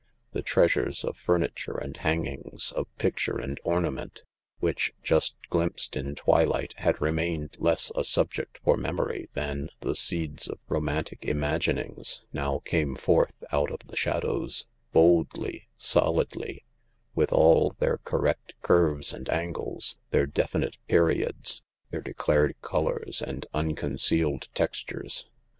[0.31, 4.23] The treasures of furniture and hangings, of picture and ornament,
[4.57, 10.47] which, just glimpsed in twilight, had remained less a subject for memory than the seeds
[10.49, 16.65] of romantic imaginings, now came forth out of the shadows boldly, solidly,
[17.13, 21.61] with all their correct curves and angles, their definite "periods,"
[21.91, 25.27] their declared colours and uncon cealed textures.